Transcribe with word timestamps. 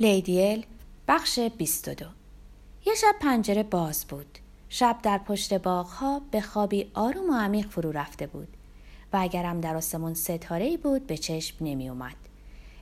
لیدیل 0.00 0.66
بخش 1.08 1.38
22 1.38 2.06
یه 2.86 2.94
شب 2.94 3.14
پنجره 3.20 3.62
باز 3.62 4.04
بود. 4.04 4.38
شب 4.68 4.96
در 5.02 5.18
پشت 5.18 5.54
باغها 5.54 6.22
به 6.30 6.40
خوابی 6.40 6.90
آروم 6.94 7.30
و 7.30 7.34
عمیق 7.34 7.68
فرو 7.68 7.92
رفته 7.92 8.26
بود 8.26 8.48
و 9.12 9.16
اگرم 9.20 9.60
در 9.60 9.76
آسمون 9.76 10.14
ستاره 10.14 10.76
بود 10.76 11.06
به 11.06 11.16
چشم 11.16 11.56
نمی 11.60 11.88
اومد. 11.88 12.16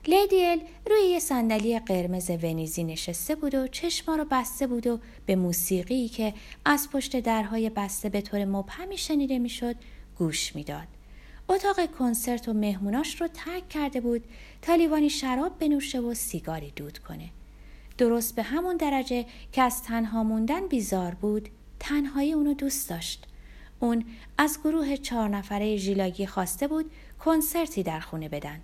لیدیل 0.07 0.61
روی 0.89 1.09
یه 1.09 1.19
صندلی 1.19 1.79
قرمز 1.79 2.29
ونیزی 2.29 2.83
نشسته 2.83 3.35
بود 3.35 3.55
و 3.55 3.67
چشما 3.67 4.15
رو 4.15 4.25
بسته 4.31 4.67
بود 4.67 4.87
و 4.87 4.99
به 5.25 5.35
موسیقی 5.35 6.07
که 6.07 6.33
از 6.65 6.89
پشت 6.93 7.19
درهای 7.19 7.69
بسته 7.69 8.09
به 8.09 8.21
طور 8.21 8.45
مبهمی 8.45 8.97
شنیده 8.97 9.39
می‌شد 9.39 9.75
گوش 10.17 10.55
می‌داد. 10.55 10.87
اتاق 11.49 11.91
کنسرت 11.91 12.47
و 12.49 12.53
مهموناش 12.53 13.21
رو 13.21 13.27
ترک 13.27 13.69
کرده 13.69 14.01
بود 14.01 14.23
تا 14.61 14.75
لیوانی 14.75 15.09
شراب 15.09 15.59
بنوشه 15.59 15.99
و 15.99 16.13
سیگاری 16.13 16.73
دود 16.75 16.97
کنه. 16.97 17.29
درست 17.97 18.35
به 18.35 18.43
همون 18.43 18.77
درجه 18.77 19.25
که 19.51 19.61
از 19.61 19.83
تنها 19.83 20.23
موندن 20.23 20.67
بیزار 20.67 21.13
بود 21.13 21.49
تنهایی 21.79 22.33
اونو 22.33 22.53
دوست 22.53 22.89
داشت. 22.89 23.27
اون 23.79 24.05
از 24.37 24.59
گروه 24.63 24.97
چهار 24.97 25.29
نفره 25.29 25.77
ژیلاگی 25.77 26.25
خواسته 26.25 26.67
بود 26.67 26.91
کنسرتی 27.19 27.83
در 27.83 27.99
خونه 27.99 28.29
بدن. 28.29 28.61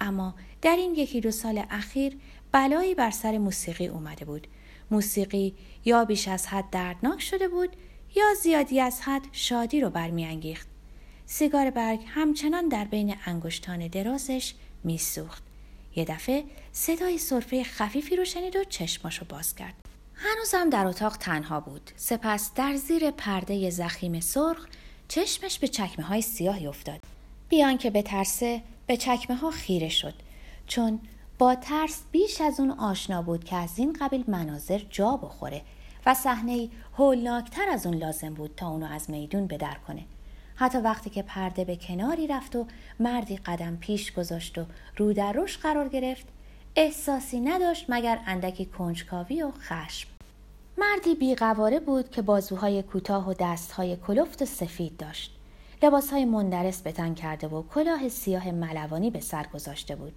اما 0.00 0.34
در 0.62 0.76
این 0.76 0.94
یکی 0.94 1.20
دو 1.20 1.30
سال 1.30 1.64
اخیر 1.70 2.16
بلایی 2.52 2.94
بر 2.94 3.10
سر 3.10 3.38
موسیقی 3.38 3.86
اومده 3.86 4.24
بود. 4.24 4.46
موسیقی 4.90 5.54
یا 5.84 6.04
بیش 6.04 6.28
از 6.28 6.46
حد 6.46 6.70
دردناک 6.70 7.20
شده 7.20 7.48
بود 7.48 7.76
یا 8.16 8.24
زیادی 8.42 8.80
از 8.80 9.00
حد 9.00 9.22
شادی 9.32 9.80
رو 9.80 9.90
برمیانگیخت. 9.90 10.71
سیگار 11.34 11.70
برگ 11.70 12.00
همچنان 12.06 12.68
در 12.68 12.84
بین 12.84 13.14
انگشتان 13.26 13.88
درازش 13.88 14.54
میسوخت. 14.84 15.42
یه 15.96 16.04
دفعه 16.04 16.44
صدای 16.72 17.18
صرفه 17.18 17.64
خفیفی 17.64 18.16
رو 18.16 18.24
شنید 18.24 18.56
و 18.56 18.64
چشماشو 18.64 19.24
باز 19.28 19.54
کرد. 19.54 19.74
هنوزم 20.14 20.70
در 20.70 20.86
اتاق 20.86 21.16
تنها 21.16 21.60
بود. 21.60 21.90
سپس 21.96 22.54
در 22.54 22.76
زیر 22.76 23.10
پرده 23.10 23.70
زخیم 23.70 24.20
سرخ 24.20 24.66
چشمش 25.08 25.58
به 25.58 25.68
چکمه 25.68 26.04
های 26.04 26.22
سیاهی 26.22 26.66
افتاد. 26.66 27.00
بیان 27.48 27.78
که 27.78 27.90
به 27.90 28.02
ترسه 28.02 28.62
به 28.86 28.96
چکمه 28.96 29.36
ها 29.36 29.50
خیره 29.50 29.88
شد. 29.88 30.14
چون 30.66 31.00
با 31.38 31.54
ترس 31.54 32.02
بیش 32.10 32.40
از 32.40 32.60
اون 32.60 32.70
آشنا 32.70 33.22
بود 33.22 33.44
که 33.44 33.56
از 33.56 33.78
این 33.78 33.96
قبیل 34.00 34.24
مناظر 34.28 34.78
جا 34.90 35.16
بخوره 35.16 35.62
و 36.06 36.14
صحنه 36.14 36.68
هولناکتر 36.98 37.68
از 37.68 37.86
اون 37.86 37.94
لازم 37.94 38.34
بود 38.34 38.54
تا 38.56 38.68
اونو 38.68 38.86
از 38.86 39.10
میدون 39.10 39.46
بدر 39.46 39.76
کنه. 39.86 40.02
حتی 40.54 40.78
وقتی 40.78 41.10
که 41.10 41.22
پرده 41.22 41.64
به 41.64 41.76
کناری 41.76 42.26
رفت 42.26 42.56
و 42.56 42.66
مردی 43.00 43.36
قدم 43.36 43.76
پیش 43.76 44.12
گذاشت 44.12 44.58
و 44.58 44.64
رو 44.96 45.12
در 45.12 45.32
روش 45.32 45.58
قرار 45.58 45.88
گرفت 45.88 46.26
احساسی 46.76 47.40
نداشت 47.40 47.86
مگر 47.88 48.18
اندکی 48.26 48.66
کنجکاوی 48.66 49.42
و 49.42 49.50
خشم. 49.50 50.08
مردی 50.78 51.14
بیقواره 51.14 51.80
بود 51.80 52.10
که 52.10 52.22
بازوهای 52.22 52.82
کوتاه 52.82 53.30
و 53.30 53.34
دستهای 53.40 53.96
کلفت 53.96 54.42
و 54.42 54.44
سفید 54.44 54.96
داشت. 54.96 55.36
لباسهای 55.82 56.24
مندرس 56.24 56.82
به 56.82 56.92
تن 56.92 57.14
کرده 57.14 57.48
و 57.48 57.62
کلاه 57.62 58.08
سیاه 58.08 58.50
ملوانی 58.50 59.10
به 59.10 59.20
سر 59.20 59.46
گذاشته 59.54 59.96
بود. 59.96 60.12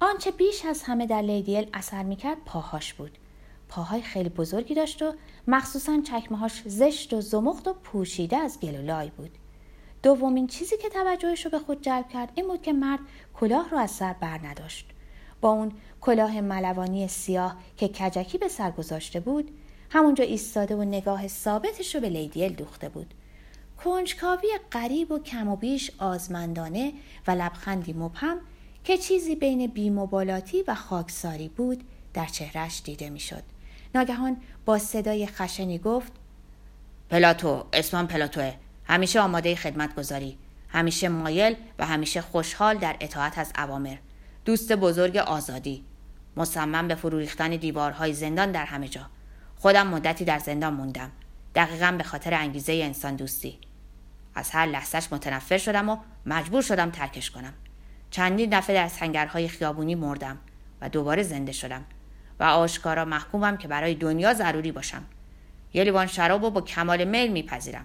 آنچه 0.00 0.30
بیش 0.30 0.64
از 0.64 0.82
همه 0.82 1.06
در 1.06 1.22
لیدیل 1.22 1.70
اثر 1.74 2.02
می‌کرد 2.02 2.38
پاهاش 2.46 2.94
بود. 2.94 3.18
پاهای 3.74 4.02
خیلی 4.02 4.28
بزرگی 4.28 4.74
داشت 4.74 5.02
و 5.02 5.14
مخصوصا 5.46 6.00
چکمهاش 6.04 6.62
زشت 6.66 7.14
و 7.14 7.20
زمخت 7.20 7.68
و 7.68 7.72
پوشیده 7.72 8.36
از 8.36 8.60
گل 8.60 8.76
و 8.76 8.82
لای 8.82 9.10
بود. 9.10 9.30
دومین 10.02 10.46
چیزی 10.46 10.76
که 10.76 10.88
توجهش 10.88 11.44
رو 11.44 11.50
به 11.50 11.58
خود 11.58 11.82
جلب 11.82 12.08
کرد 12.08 12.32
این 12.34 12.46
بود 12.46 12.62
که 12.62 12.72
مرد 12.72 13.00
کلاه 13.34 13.70
رو 13.70 13.78
از 13.78 13.90
سر 13.90 14.12
بر 14.12 14.46
نداشت. 14.46 14.86
با 15.40 15.50
اون 15.50 15.72
کلاه 16.00 16.40
ملوانی 16.40 17.08
سیاه 17.08 17.56
که 17.76 17.88
کجکی 17.88 18.38
به 18.38 18.48
سر 18.48 18.70
گذاشته 18.70 19.20
بود 19.20 19.50
همونجا 19.90 20.24
ایستاده 20.24 20.76
و 20.76 20.84
نگاه 20.84 21.28
ثابتش 21.28 21.94
رو 21.94 22.00
به 22.00 22.08
لیدیل 22.08 22.54
دوخته 22.54 22.88
بود. 22.88 23.14
کنجکاوی 23.84 24.48
غریب 24.72 25.12
و 25.12 25.18
کم 25.18 25.48
و 25.48 25.56
بیش 25.56 25.90
آزمندانه 25.98 26.92
و 27.26 27.30
لبخندی 27.30 27.92
مبهم 27.92 28.36
که 28.84 28.98
چیزی 28.98 29.34
بین 29.34 29.66
بیمبالاتی 29.66 30.62
و 30.62 30.74
خاکساری 30.74 31.48
بود 31.48 31.84
در 32.14 32.26
چهرش 32.26 32.82
دیده 32.84 33.10
می‌شد. 33.10 33.42
ناگهان 33.94 34.36
با 34.64 34.78
صدای 34.78 35.26
خشنی 35.26 35.78
گفت 35.78 36.12
پلاتو 37.10 37.64
اسمم 37.72 38.06
پلاتوه. 38.06 38.54
همیشه 38.84 39.20
آماده 39.20 39.56
خدمت 39.56 39.94
گذاری 39.94 40.38
همیشه 40.68 41.08
مایل 41.08 41.56
و 41.78 41.86
همیشه 41.86 42.20
خوشحال 42.20 42.78
در 42.78 42.96
اطاعت 43.00 43.38
از 43.38 43.52
اوامر. 43.58 43.96
دوست 44.44 44.72
بزرگ 44.72 45.16
آزادی. 45.16 45.84
مصمم 46.36 46.88
به 46.88 46.94
فرو 46.94 47.18
ریختن 47.18 47.56
دیوارهای 47.56 48.12
زندان 48.12 48.52
در 48.52 48.64
همه 48.64 48.88
جا. 48.88 49.06
خودم 49.56 49.86
مدتی 49.86 50.24
در 50.24 50.38
زندان 50.38 50.74
موندم. 50.74 51.10
دقیقا 51.54 51.94
به 51.98 52.04
خاطر 52.04 52.34
انگیزه 52.34 52.72
انسان 52.72 53.16
دوستی. 53.16 53.58
از 54.34 54.50
هر 54.50 54.66
لحظهش 54.66 55.08
متنفر 55.10 55.58
شدم 55.58 55.88
و 55.88 55.96
مجبور 56.26 56.62
شدم 56.62 56.90
ترکش 56.90 57.30
کنم. 57.30 57.52
چندین 58.10 58.50
دفعه 58.50 58.76
در 58.76 58.88
سنگرهای 58.88 59.48
خیابونی 59.48 59.94
مردم 59.94 60.38
و 60.80 60.88
دوباره 60.88 61.22
زنده 61.22 61.52
شدم. 61.52 61.84
و 62.42 62.44
آشکارا 62.44 63.04
محکومم 63.04 63.56
که 63.56 63.68
برای 63.68 63.94
دنیا 63.94 64.34
ضروری 64.34 64.72
باشم. 64.72 65.04
یه 65.74 65.84
لیوان 65.84 66.06
شراب 66.06 66.44
رو 66.44 66.50
با 66.50 66.60
کمال 66.60 67.04
میل 67.04 67.32
میپذیرم. 67.32 67.84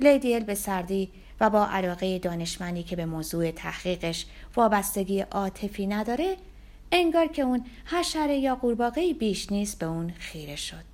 لیدیل 0.00 0.44
به 0.44 0.54
سردی 0.54 1.10
و 1.40 1.50
با 1.50 1.66
علاقه 1.66 2.18
دانشمندی 2.18 2.82
که 2.82 2.96
به 2.96 3.06
موضوع 3.06 3.50
تحقیقش 3.50 4.26
وابستگی 4.56 5.20
عاطفی 5.20 5.86
نداره 5.86 6.36
انگار 6.92 7.26
که 7.26 7.42
اون 7.42 7.64
حشره 7.86 8.36
یا 8.36 8.54
قورباغه 8.54 9.14
بیش 9.14 9.52
نیست 9.52 9.78
به 9.78 9.86
اون 9.86 10.12
خیره 10.18 10.56
شد. 10.56 10.84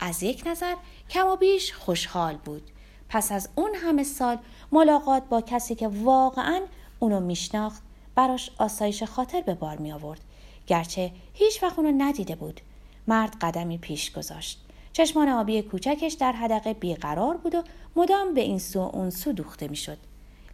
از 0.00 0.22
یک 0.22 0.42
نظر 0.46 0.74
کم 1.10 1.26
و 1.26 1.36
بیش 1.36 1.72
خوشحال 1.72 2.36
بود. 2.36 2.62
پس 3.08 3.32
از 3.32 3.48
اون 3.54 3.70
همه 3.74 4.04
سال 4.04 4.38
ملاقات 4.72 5.22
با 5.28 5.40
کسی 5.40 5.74
که 5.74 5.88
واقعا 5.88 6.60
اونو 6.98 7.20
میشناخت 7.20 7.82
براش 8.14 8.50
آسایش 8.58 9.02
خاطر 9.02 9.40
به 9.40 9.54
بار 9.54 9.76
می 9.76 9.92
آورد 9.92 10.20
گرچه 10.68 11.12
هیچ 11.34 11.62
وقت 11.62 11.78
اونو 11.78 12.04
ندیده 12.04 12.34
بود. 12.34 12.60
مرد 13.08 13.36
قدمی 13.40 13.78
پیش 13.78 14.12
گذاشت. 14.12 14.64
چشمان 14.92 15.28
آبی 15.28 15.62
کوچکش 15.62 16.12
در 16.12 16.32
حدقه 16.32 16.74
بیقرار 16.74 17.36
بود 17.36 17.54
و 17.54 17.62
مدام 17.96 18.34
به 18.34 18.40
این 18.40 18.58
سو 18.58 18.78
اون 18.78 19.10
سو 19.10 19.32
دوخته 19.32 19.68
می‌شد. 19.68 19.98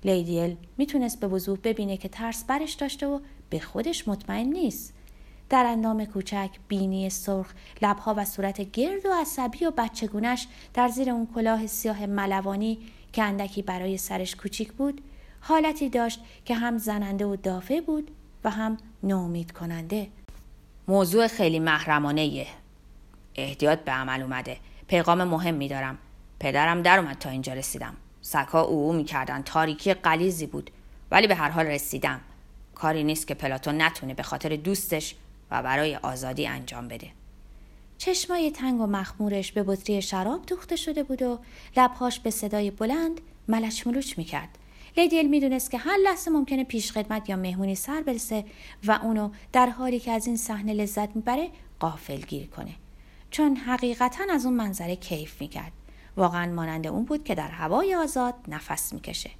لیدیل 0.05 0.57
می‌تونست 0.79 1.21
به 1.21 1.27
وضوح 1.27 1.59
ببینه 1.65 1.97
که 1.97 2.09
ترس 2.09 2.45
برش 2.45 2.73
داشته 2.73 3.07
و 3.07 3.21
به 3.51 3.59
خودش 3.59 4.09
مطمئن 4.09 4.47
نیست. 4.47 4.95
در 5.49 5.67
اندام 5.67 6.05
کوچک 6.05 6.51
بینی 6.69 7.11
سرخ 7.11 7.53
لبها 7.83 8.15
و 8.17 8.25
صورت 8.25 8.61
گرد 8.61 9.07
و 9.07 9.13
عصبی 9.21 9.65
و 9.65 9.71
بچگونش 9.71 10.47
در 10.75 10.89
زیر 10.89 11.11
اون 11.11 11.29
کلاه 11.35 11.67
سیاه 11.67 12.07
ملوانی 12.07 12.79
که 13.13 13.23
اندکی 13.23 13.63
برای 13.63 13.97
سرش 13.97 14.37
کوچیک 14.37 14.73
بود 14.73 15.01
حالتی 15.41 15.89
داشت 15.89 16.21
که 16.45 16.55
هم 16.55 16.79
زننده 16.79 17.27
و 17.27 17.37
دافع 17.37 17.81
بود 17.81 18.11
و 18.45 18.51
هم 18.51 18.77
نومید 19.03 19.53
کننده 19.53 20.09
موضوع 20.89 21.27
خیلی 21.27 21.59
محرمانه 21.59 22.47
احتیاط 23.35 23.79
به 23.79 23.93
عمل 23.93 24.23
اومده. 24.23 24.57
پیغام 24.89 25.25
مهم 25.25 25.55
میدارم. 25.55 25.99
پدرم 26.41 26.83
در 26.83 26.99
اومد 26.99 27.19
تا 27.19 27.31
اینجا 27.31 27.53
رسیدم. 27.53 27.97
سکا 28.21 28.63
او 28.63 28.93
می‌کردن. 28.93 29.43
تاریکی 29.43 29.95
قلیزی 29.95 30.47
بود. 30.47 30.71
ولی 31.11 31.27
به 31.27 31.35
هر 31.35 31.49
حال 31.49 31.67
رسیدم. 31.67 32.21
کاری 32.75 33.05
نیست 33.05 33.27
که 33.27 33.35
پلاتون 33.35 33.83
نتونه 33.83 34.15
به 34.15 34.23
خاطر 34.23 34.57
دوستش 34.57 35.15
و 35.51 35.63
برای 35.63 35.97
آزادی 35.97 36.47
انجام 36.47 36.89
بده. 36.89 37.11
چشمای 37.99 38.51
تنگ 38.51 38.81
و 38.81 38.87
مخمورش 38.87 39.53
به 39.53 39.63
بطری 39.63 40.03
شراب 40.03 40.47
دوخته 40.47 40.77
شده 40.77 41.03
بود 41.03 41.23
و 41.23 41.39
لبهاش 41.77 42.21
به 42.21 42.31
صدای 42.31 42.71
بلند 42.71 43.21
ملچ 43.49 43.87
ملوچ 43.87 44.19
می‌کرد. 44.19 44.59
لیدیل 44.97 45.31
می‌دونست 45.31 45.71
که 45.71 45.79
هر 45.79 45.97
لحظه 45.97 46.31
ممکنه 46.31 46.65
پیش 46.65 46.93
خدمت 46.93 47.29
یا 47.29 47.37
مهمونی 47.37 47.75
سر 47.75 48.03
برسه 48.03 48.45
و 48.85 48.99
اونو 49.03 49.31
در 49.53 49.67
حالی 49.67 50.01
که 50.01 50.13
از 50.13 50.27
این 50.27 50.37
صحنه 50.37 50.73
لذت 50.73 51.17
می‌بره 51.17 51.49
قافل 51.81 52.21
گیر 52.21 52.47
کنه. 52.47 52.75
چون 53.31 53.57
حقیقتا 53.57 54.25
از 54.31 54.47
اون 54.47 54.55
منظره 54.55 54.97
کیف 54.97 55.41
می‌کرد. 55.41 55.73
واقعا 56.17 56.53
مانند 56.53 56.87
اون 56.87 57.05
بود 57.05 57.25
که 57.25 57.35
در 57.35 57.49
هوای 57.49 57.95
آزاد 57.95 58.35
نفس 58.49 58.93
می‌کشه. 58.93 59.31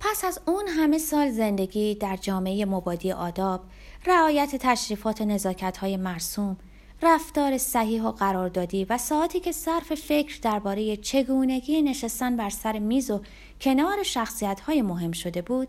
پس 0.00 0.24
از 0.24 0.40
اون 0.46 0.68
همه 0.68 0.98
سال 0.98 1.30
زندگی 1.30 1.94
در 1.94 2.16
جامعه 2.16 2.64
مبادی 2.64 3.12
آداب 3.12 3.60
رعایت 4.06 4.56
تشریفات 4.56 5.22
نزاکت 5.22 5.76
های 5.76 5.96
مرسوم 5.96 6.56
رفتار 7.02 7.58
صحیح 7.58 8.02
و 8.02 8.10
قراردادی 8.10 8.84
و 8.84 8.98
ساعتی 8.98 9.40
که 9.40 9.52
صرف 9.52 9.94
فکر 9.94 10.38
درباره 10.42 10.96
چگونگی 10.96 11.82
نشستن 11.82 12.36
بر 12.36 12.50
سر 12.50 12.78
میز 12.78 13.10
و 13.10 13.20
کنار 13.60 14.02
شخصیت 14.02 14.60
های 14.60 14.82
مهم 14.82 15.12
شده 15.12 15.42
بود 15.42 15.68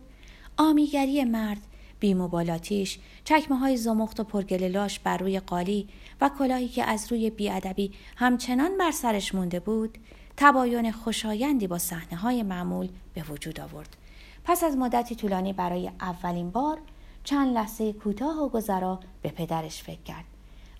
آمیگری 0.57 1.23
مرد 1.23 1.61
بیمبالاتیش 1.99 2.99
چکمه 3.23 3.57
های 3.57 3.77
زمخت 3.77 4.19
و 4.19 4.23
پرگللاش 4.23 4.99
بر 4.99 5.17
روی 5.17 5.39
قالی 5.39 5.87
و 6.21 6.29
کلاهی 6.39 6.67
که 6.67 6.83
از 6.83 7.11
روی 7.11 7.29
بیادبی 7.29 7.91
همچنان 8.17 8.77
بر 8.77 8.91
سرش 8.91 9.35
مونده 9.35 9.59
بود 9.59 9.97
تباین 10.37 10.91
خوشایندی 10.91 11.67
با 11.67 11.77
صحنه 11.77 12.17
های 12.19 12.43
معمول 12.43 12.89
به 13.13 13.23
وجود 13.23 13.59
آورد. 13.59 13.97
پس 14.43 14.63
از 14.63 14.77
مدتی 14.77 15.15
طولانی 15.15 15.53
برای 15.53 15.91
اولین 16.01 16.49
بار 16.49 16.77
چند 17.23 17.53
لحظه 17.55 17.93
کوتاه 17.93 18.43
و 18.43 18.49
گذرا 18.49 18.99
به 19.21 19.29
پدرش 19.29 19.83
فکر 19.83 20.01
کرد. 20.01 20.30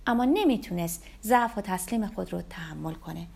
اما 0.06 0.24
نمی‌تونست 0.24 1.04
ضعف 1.22 1.58
و 1.58 1.60
تسلیم 1.60 2.06
خود 2.06 2.32
رو 2.32 2.42
تحمل 2.42 2.94
کنه. 2.94 3.26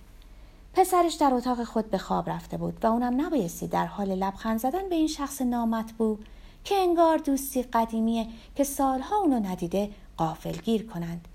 پسرش 0.74 1.14
در 1.14 1.34
اتاق 1.34 1.64
خود 1.64 1.90
به 1.90 1.98
خواب 1.98 2.30
رفته 2.30 2.56
بود 2.56 2.78
و 2.84 2.86
اونم 2.86 3.26
نبایستی 3.26 3.66
در 3.66 3.86
حال 3.86 4.14
لبخند 4.14 4.58
زدن 4.58 4.88
به 4.88 4.94
این 4.94 5.06
شخص 5.06 5.42
نامطبوع 5.42 6.18
که 6.64 6.74
انگار 6.74 7.18
دوستی 7.18 7.62
قدیمیه 7.62 8.26
که 8.56 8.64
سالها 8.64 9.16
اونو 9.16 9.38
ندیده 9.38 9.90
قافلگیر 10.16 10.86
کنند. 10.86 11.28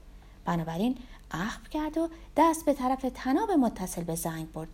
بنابراین 0.45 0.97
اخم 1.31 1.61
کرد 1.71 1.97
و 1.97 2.09
دست 2.37 2.65
به 2.65 2.73
طرف 2.73 3.05
تناب 3.15 3.51
متصل 3.51 4.03
به 4.03 4.15
زنگ 4.15 4.51
برد. 4.51 4.69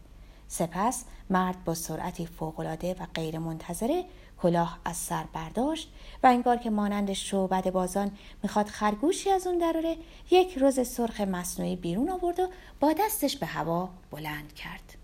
سپس 0.48 1.04
مرد 1.30 1.64
با 1.64 1.74
سرعتی 1.74 2.26
فوقالعاده 2.26 2.94
و 2.94 3.06
غیرمنتظره 3.14 4.06
کلاه 4.42 4.80
از 4.86 4.98
سر 4.98 5.24
برداشت 5.34 5.92
و 6.24 6.28
انگار 6.28 6.58
که 6.58 6.70
مانند 6.70 7.14
شعبد 7.14 7.72
بازان 7.72 8.12
می‌خواد 8.44 8.68
خرگوشی 8.68 9.30
از 9.32 9.48
اون 9.48 9.58
دراره 9.58 9.98
یک 10.32 10.58
روز 10.58 10.88
سرخ 10.88 11.22
مصنوعی 11.22 11.76
بیرون 11.76 12.10
آورد 12.10 12.40
و 12.40 12.50
با 12.80 12.94
دستش 13.00 13.38
به 13.38 13.46
هوا 13.46 13.90
بلند 14.12 14.54
کرد. 14.54 14.98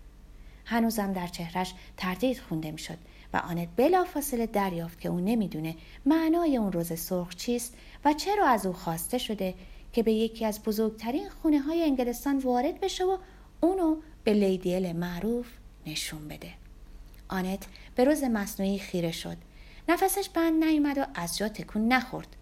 هنوزم 0.64 1.12
در 1.12 1.26
چهرش 1.26 1.74
تردید 1.96 2.40
خونده 2.40 2.70
می‌شد 2.70 2.98
و 3.32 3.36
آنت 3.36 3.68
بلافاصله 3.76 4.46
دریافت 4.46 5.00
که 5.00 5.08
او 5.08 5.20
نمی‌دونه 5.20 5.76
معنای 6.06 6.56
اون 6.56 6.72
روز 6.72 7.00
سرخ 7.00 7.34
چیست 7.34 7.74
و 8.04 8.12
چرا 8.12 8.46
از 8.46 8.66
او 8.66 8.72
خواسته 8.72 9.18
شده 9.18 9.54
که 9.92 10.02
به 10.02 10.12
یکی 10.12 10.44
از 10.44 10.62
بزرگترین 10.62 11.28
خونه 11.42 11.58
های 11.58 11.82
انگلستان 11.82 12.38
وارد 12.38 12.80
بشه 12.80 13.04
و 13.04 13.16
اونو 13.60 13.96
به 14.24 14.32
لیدیل 14.32 14.92
معروف 14.92 15.46
نشون 15.86 16.28
بده. 16.28 16.52
آنت 17.28 17.66
به 17.94 18.04
روز 18.04 18.24
مصنوعی 18.24 18.78
خیره 18.78 19.12
شد. 19.12 19.36
نفسش 19.88 20.28
بند 20.28 20.64
نیامد 20.64 20.98
و 20.98 21.04
از 21.14 21.38
جا 21.38 21.48
تکون 21.48 21.88
نخورد. 21.88 22.36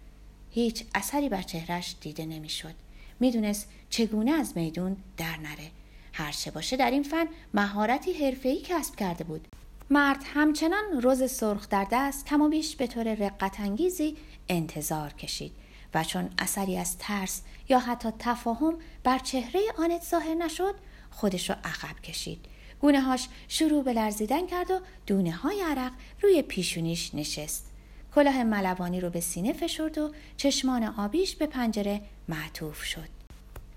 هیچ 0.51 0.85
اثری 0.95 1.29
بر 1.29 1.41
چهرش 1.41 1.95
دیده 2.01 2.25
نمی‌شد. 2.25 2.73
می‌دونست 3.19 3.69
چگونه 3.89 4.31
از 4.31 4.57
میدون 4.57 4.97
در 5.17 5.37
نره. 5.37 5.71
هرچه 6.13 6.51
باشه 6.51 6.77
در 6.77 6.91
این 6.91 7.03
فن 7.03 7.25
مهارتی 7.53 8.13
حرفه‌ای 8.13 8.61
کسب 8.61 8.95
کرده 8.95 9.23
بود. 9.23 9.47
مرد 9.89 10.23
همچنان 10.33 11.01
روز 11.01 11.31
سرخ 11.31 11.69
در 11.69 11.87
دست 11.91 12.25
کم 12.25 12.41
و 12.41 12.49
بیش 12.49 12.75
به 12.75 12.87
طور 12.87 13.13
رقت 13.13 13.59
انگیزی 13.59 14.17
انتظار 14.49 15.13
کشید 15.13 15.51
و 15.93 16.03
چون 16.03 16.29
اثری 16.39 16.77
از 16.77 16.97
ترس 16.97 17.41
یا 17.69 17.79
حتی 17.79 18.09
تفاهم 18.19 18.77
بر 19.03 19.19
چهره 19.19 19.61
آنت 19.77 20.03
ظاهر 20.03 20.33
نشد 20.33 20.75
خودش 21.13 21.49
را 21.49 21.55
عقب 21.63 21.99
کشید. 21.99 22.45
گونه 22.81 23.01
هاش 23.01 23.27
شروع 23.47 23.83
به 23.83 23.93
لرزیدن 23.93 24.47
کرد 24.47 24.71
و 24.71 24.79
دونه 25.07 25.31
های 25.31 25.61
عرق 25.61 25.91
روی 26.21 26.41
پیشونیش 26.41 27.15
نشست. 27.15 27.71
کلاه 28.15 28.43
ملوانی 28.43 29.01
رو 29.01 29.09
به 29.09 29.19
سینه 29.19 29.53
فشرد 29.53 29.97
و 29.97 30.11
چشمان 30.37 30.83
آبیش 30.83 31.35
به 31.35 31.45
پنجره 31.45 32.01
معطوف 32.27 32.83
شد. 32.83 33.09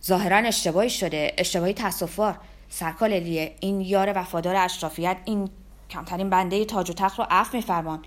ظاهرا 0.05 0.37
اشتباهی 0.37 0.91
شده. 0.91 1.35
اشتباهی 1.39 1.75
تصفوار 1.75 2.39
سرکال 2.69 3.13
لیه 3.13 3.57
این 3.61 3.81
یار 3.81 4.13
وفادار 4.17 4.57
اشرافیت 4.57 5.17
این 5.25 5.51
کمترین 5.91 6.31
بنده 6.31 6.65
تاج 6.65 6.91
و 6.91 6.93
تخت 6.93 7.19
رو 7.19 7.27
عفو 7.31 7.57
میفرمان. 7.57 8.05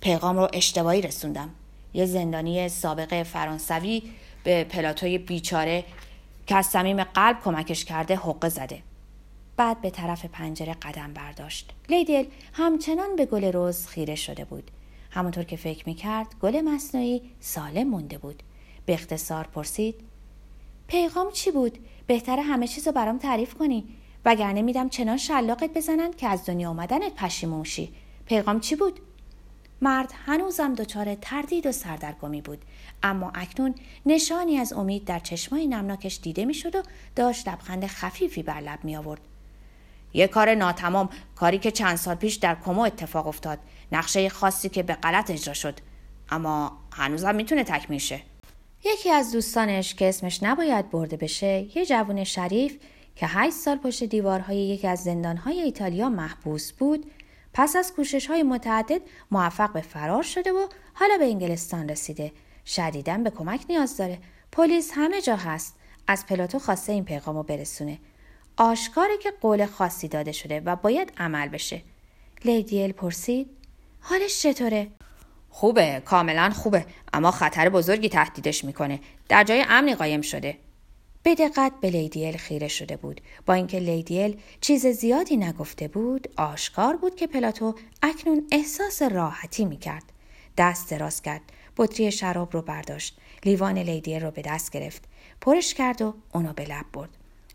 پیغام 0.00 0.36
رو 0.36 0.48
اشتباهی 0.52 1.02
رسوندم. 1.02 1.50
یه 1.94 2.06
زندانی 2.06 2.68
سابق 2.68 3.22
فرانسوی 3.22 4.02
به 4.44 4.64
پلاتوی 4.64 5.18
بیچاره 5.18 5.84
که 6.48 6.56
از 6.56 6.66
صمیم 6.66 7.04
قلب 7.04 7.40
کمکش 7.44 7.84
کرده 7.84 8.16
حقه 8.16 8.48
زده. 8.48 8.82
بعد 9.56 9.80
به 9.80 9.90
طرف 9.90 10.24
پنجره 10.24 10.74
قدم 10.74 11.12
برداشت. 11.12 11.72
لیدل 11.88 12.24
همچنان 12.52 13.16
به 13.16 13.26
گل 13.26 13.44
روز 13.44 13.86
خیره 13.86 14.14
شده 14.14 14.44
بود. 14.44 14.70
همونطور 15.10 15.44
که 15.44 15.56
فکر 15.56 15.82
می‌کرد 15.86 16.34
گل 16.42 16.60
مصنوعی 16.60 17.22
سالم 17.40 17.88
مونده 17.88 18.18
بود. 18.18 18.42
به 18.86 18.92
اختصار 18.92 19.44
پرسید 19.44 19.94
پیغام 20.86 21.30
چی 21.30 21.50
بود؟ 21.50 21.78
بهتره 22.06 22.42
همه 22.42 22.66
چیز 22.68 22.86
رو 22.86 22.92
برام 22.92 23.18
تعریف 23.18 23.54
کنی. 23.54 23.84
وگرنه 24.24 24.62
میدم 24.62 24.88
چنان 24.88 25.16
شلاقت 25.16 25.70
بزنند 25.74 26.16
که 26.16 26.28
از 26.28 26.46
دنیا 26.46 26.70
آمدنت 26.70 27.14
پشیمون 27.14 27.64
شی. 27.64 27.92
پیغام 28.26 28.60
چی 28.60 28.76
بود؟ 28.76 29.00
مرد 29.82 30.12
هنوزم 30.26 30.74
دچار 30.74 31.14
تردید 31.14 31.66
و 31.66 31.72
سردرگمی 31.72 32.40
بود. 32.40 32.64
اما 33.02 33.32
اکنون 33.34 33.74
نشانی 34.06 34.58
از 34.58 34.72
امید 34.72 35.04
در 35.04 35.18
چشمای 35.18 35.66
نمناکش 35.66 36.20
دیده 36.22 36.44
می‌شد 36.44 36.76
و 36.76 36.82
داشت 37.16 37.48
لبخند 37.48 37.86
خفیفی 37.86 38.42
بر 38.42 38.60
لب 38.60 38.84
می 38.84 38.96
آورد 38.96 39.20
یه 40.14 40.26
کار 40.26 40.54
ناتمام 40.54 41.08
کاری 41.36 41.58
که 41.58 41.70
چند 41.70 41.96
سال 41.96 42.14
پیش 42.14 42.34
در 42.34 42.56
کمو 42.64 42.80
اتفاق 42.80 43.26
افتاد. 43.26 43.58
نقشه 43.92 44.28
خاصی 44.28 44.68
که 44.68 44.82
به 44.82 44.94
غلط 44.94 45.30
اجرا 45.30 45.54
شد. 45.54 45.78
اما 46.30 46.78
هنوزم 46.92 47.34
می‌تونه 47.34 47.64
تکمیل 47.64 47.98
شه. 47.98 48.20
یکی 48.84 49.10
از 49.10 49.32
دوستانش 49.32 49.94
که 49.94 50.08
اسمش 50.08 50.42
نباید 50.42 50.90
برده 50.90 51.16
بشه 51.16 51.66
یه 51.76 51.86
جوون 51.86 52.24
شریف 52.24 52.76
که 53.16 53.26
هشت 53.26 53.56
سال 53.56 53.76
پشت 53.76 54.04
دیوارهای 54.04 54.56
یکی 54.56 54.86
از 54.86 55.02
زندانهای 55.02 55.60
ایتالیا 55.60 56.08
محبوس 56.08 56.72
بود 56.72 57.10
پس 57.58 57.76
از 57.76 57.92
کوشش 57.92 58.26
های 58.26 58.42
متعدد 58.42 59.00
موفق 59.30 59.72
به 59.72 59.80
فرار 59.80 60.22
شده 60.22 60.52
و 60.52 60.66
حالا 60.94 61.18
به 61.18 61.24
انگلستان 61.24 61.88
رسیده. 61.88 62.32
شدیدن 62.66 63.24
به 63.24 63.30
کمک 63.30 63.60
نیاز 63.68 63.96
داره. 63.96 64.18
پلیس 64.52 64.92
همه 64.94 65.20
جا 65.20 65.36
هست. 65.36 65.76
از 66.06 66.26
پلاتو 66.26 66.58
خواسته 66.58 66.92
این 66.92 67.04
پیغامو 67.04 67.42
برسونه. 67.42 67.98
آشکاره 68.56 69.18
که 69.22 69.32
قول 69.40 69.66
خاصی 69.66 70.08
داده 70.08 70.32
شده 70.32 70.60
و 70.60 70.76
باید 70.76 71.12
عمل 71.16 71.48
بشه. 71.48 71.82
لیدیل 72.44 72.92
پرسید 72.92 73.50
حالش 74.00 74.42
چطوره؟ 74.42 74.86
خوبه 75.50 76.02
کاملا 76.04 76.50
خوبه 76.50 76.86
اما 77.12 77.30
خطر 77.30 77.68
بزرگی 77.68 78.08
تهدیدش 78.08 78.64
می‌کنه. 78.64 79.00
در 79.28 79.44
جای 79.44 79.64
امنی 79.68 79.94
قایم 79.94 80.20
شده. 80.20 80.58
به 81.22 81.34
دقت 81.34 81.72
به 81.80 81.90
لیدیل 81.90 82.36
خیره 82.36 82.68
شده 82.68 82.96
بود. 82.96 83.20
با 83.46 83.54
اینکه 83.54 83.78
لیدیل 83.78 84.40
چیز 84.60 84.86
زیادی 84.86 85.36
نگفته 85.36 85.88
بود 85.88 86.28
آشکار 86.36 86.96
بود 86.96 87.16
که 87.16 87.26
پلاتو 87.26 87.74
اکنون 88.02 88.46
احساس 88.52 89.02
راحتی 89.02 89.64
می‌کرد. 89.64 90.04
دست 90.58 90.90
دراز 90.90 91.22
کرد. 91.22 91.40
بطری 91.76 92.12
شراب 92.12 92.52
رو 92.52 92.62
برداشت. 92.62 93.18
لیوان 93.44 93.78
لیدیل 93.78 94.22
رو 94.22 94.30
به 94.30 94.42
دست 94.42 94.72
گرفت. 94.72 95.02
پرش 95.40 95.74
کرد 95.74 96.02
و 96.02 96.14
اونو 96.34 96.52
به 96.52 96.64
لب 96.64 96.86
برد. 96.92 97.10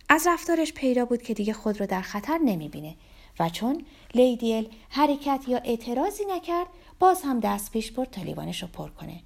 از 0.09 0.27
رفتارش 0.27 0.73
پیدا 0.73 1.05
بود 1.05 1.21
که 1.21 1.33
دیگه 1.33 1.53
خود 1.53 1.79
رو 1.79 1.85
در 1.85 2.01
خطر 2.01 2.37
نمی‌بینه. 2.45 2.95
و 3.39 3.49
چون 3.49 3.85
لیدیل 4.13 4.69
حرکت 4.89 5.43
یا 5.47 5.57
اعتراضی 5.57 6.23
نکرد 6.25 6.67
باز 6.99 7.21
هم 7.21 7.39
دست 7.39 7.71
پیش 7.71 7.91
برد 7.91 8.11
تا 8.11 8.21
لیوانش 8.21 8.61
رو 8.61 8.67
پر 8.67 8.89
کنه. 8.89 9.19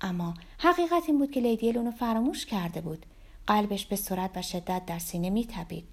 اما 0.00 0.34
حقیقت 0.58 1.02
این 1.06 1.18
بود 1.18 1.30
که 1.30 1.40
لیدیل 1.40 1.78
اونو 1.78 1.90
فراموش 1.90 2.46
کرده 2.46 2.80
بود. 2.80 3.06
قلبش 3.46 3.86
به 3.86 3.96
سرعت 3.96 4.30
و 4.36 4.42
شدت 4.42 4.86
در 4.86 4.98
سینه 4.98 5.30
میتبید 5.30 5.84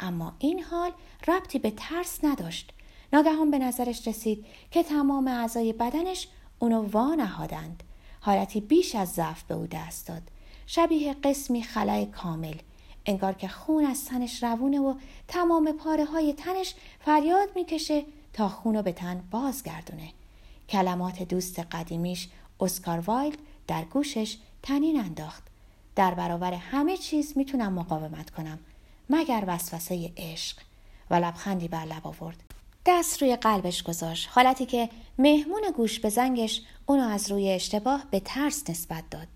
اما 0.00 0.34
این 0.38 0.62
حال 0.62 0.92
ربطی 1.28 1.58
به 1.58 1.70
ترس 1.70 2.18
نداشت. 2.24 2.72
ناگهان 3.12 3.50
به 3.50 3.58
نظرش 3.58 4.08
رسید 4.08 4.46
که 4.70 4.82
تمام 4.82 5.28
اعضای 5.28 5.72
بدنش 5.72 6.28
اونو 6.58 6.82
وا 6.82 7.14
نهادند 7.14 7.82
حالتی 8.20 8.60
بیش 8.60 8.94
از 8.94 9.08
ضعف 9.08 9.42
به 9.42 9.54
او 9.54 9.66
دست 9.66 10.08
داد. 10.08 10.22
شبیه 10.66 11.14
قسمی 11.14 11.62
خلای 11.62 12.06
کامل. 12.06 12.54
انگار 13.06 13.32
که 13.32 13.48
خون 13.48 13.84
از 13.84 14.04
تنش 14.04 14.42
روونه 14.42 14.80
و 14.80 14.94
تمام 15.28 15.72
پاره 15.72 16.04
های 16.04 16.32
تنش 16.32 16.74
فریاد 17.00 17.48
می‌کشه 17.54 18.04
تا 18.32 18.48
خون 18.48 18.74
رو 18.76 18.82
به 18.82 18.92
تن 18.92 19.22
بازگردونه. 19.30 20.08
کلمات 20.68 21.22
دوست 21.22 21.58
قدیمیش 21.58 22.28
اسکار 22.60 22.98
وایلد 22.98 23.38
در 23.66 23.84
گوشش 23.84 24.36
تنین 24.62 25.00
انداخت. 25.00 25.49
در 25.96 26.14
برابر 26.14 26.54
همه 26.54 26.96
چیز 26.96 27.32
می‌تونم 27.36 27.72
مقاومت 27.72 28.30
کنم 28.30 28.58
مگر 29.10 29.44
وسوسه 29.46 30.12
عشق؟ 30.16 30.56
و 31.10 31.14
لبخندی 31.14 31.68
بر 31.68 31.84
لب 31.84 32.06
آورد. 32.06 32.36
دست 32.86 33.22
روی 33.22 33.36
قلبش 33.36 33.82
گذاشت. 33.82 34.28
حالتی 34.32 34.66
که 34.66 34.88
مهمون 35.18 35.62
گوش 35.76 36.00
به 36.00 36.08
زنگش 36.08 36.62
اونو 36.86 37.08
از 37.08 37.30
روی 37.30 37.50
اشتباه 37.50 38.04
به 38.10 38.20
ترس 38.20 38.70
نسبت 38.70 39.04
داد. 39.10 39.28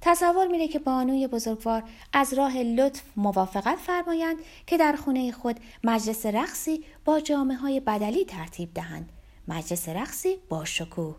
تصور 0.00 0.46
میره 0.46 0.68
که 0.68 0.78
بانوی 0.78 1.26
بزرگوار 1.26 1.82
از 2.12 2.34
راه 2.34 2.56
لطف 2.56 3.02
موافقت 3.16 3.78
فرمایند 3.78 4.36
که 4.66 4.76
در 4.76 4.96
خونه 4.96 5.32
خود 5.32 5.60
مجلس 5.84 6.26
رقصی 6.26 6.84
با 7.04 7.20
جامعه 7.20 7.56
های 7.56 7.80
بدلی 7.80 8.24
ترتیب 8.24 8.74
دهند. 8.74 9.12
مجلس 9.48 9.88
رقصی 9.88 10.36
با 10.48 10.64
شکوه. 10.64 11.16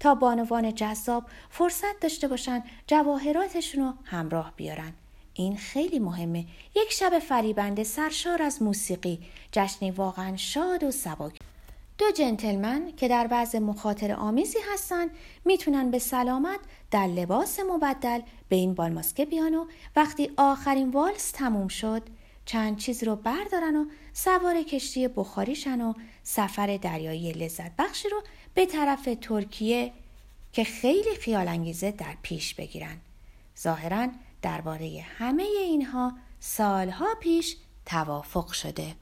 تا 0.00 0.14
بانوان 0.14 0.74
جذاب 0.74 1.24
فرصت 1.50 2.00
داشته 2.00 2.28
باشن 2.28 2.64
جواهراتشون 2.86 3.84
رو 3.84 3.92
همراه 4.04 4.52
بیارن. 4.56 4.92
این 5.34 5.56
خیلی 5.56 5.98
مهمه. 5.98 6.44
یک 6.76 6.92
شب 6.92 7.18
فریبنده 7.18 7.84
سرشار 7.84 8.42
از 8.42 8.62
موسیقی. 8.62 9.18
جشنی 9.52 9.90
واقعا 9.90 10.36
شاد 10.36 10.84
و 10.84 10.90
سبک. 10.90 11.38
دو 11.98 12.10
جنتلمن 12.10 12.92
که 12.96 13.08
در 13.08 13.28
وضع 13.30 13.58
مخاطر 13.58 14.12
آمیزی 14.12 14.58
هستن 14.72 15.06
می‌تونن 15.44 15.90
به 15.90 15.98
سلامت 15.98 16.60
در 16.90 17.06
لباس 17.06 17.60
مبدل 17.60 18.20
به 18.48 18.56
این 18.56 18.74
بالماسکه 18.74 19.24
بیان 19.24 19.54
و 19.54 19.64
وقتی 19.96 20.30
آخرین 20.36 20.90
والس 20.90 21.30
تموم 21.30 21.68
شد 21.68 22.02
چند 22.44 22.76
چیز 22.76 23.04
رو 23.04 23.16
بردارن 23.16 23.76
و 23.76 23.84
سوار 24.12 24.62
کشتی 24.62 25.08
بخاریشن 25.08 25.80
و 25.80 25.94
سفر 26.22 26.76
دریایی 26.76 27.32
لذت 27.32 27.76
بخشی 27.76 28.08
رو 28.08 28.22
به 28.54 28.66
طرف 28.66 29.08
ترکیه 29.20 29.92
که 30.52 30.64
خیلی 30.64 31.14
خیال 31.20 31.48
انگیزه 31.48 31.90
در 31.90 32.14
پیش 32.22 32.54
بگیرن. 32.54 32.96
ظاهرا 33.58 34.08
درباره 34.42 35.04
همه 35.18 35.42
اینها 35.42 36.12
سالها 36.40 37.14
پیش 37.20 37.56
توافق 37.86 38.52
شده. 38.52 38.94